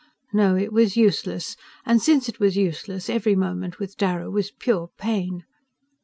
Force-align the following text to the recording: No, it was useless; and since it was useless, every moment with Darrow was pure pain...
No, 0.33 0.55
it 0.55 0.73
was 0.73 0.97
useless; 0.97 1.55
and 1.85 2.01
since 2.01 2.27
it 2.27 2.39
was 2.39 2.57
useless, 2.57 3.07
every 3.07 3.35
moment 3.35 3.77
with 3.77 3.97
Darrow 3.97 4.31
was 4.31 4.49
pure 4.49 4.89
pain... 4.97 5.43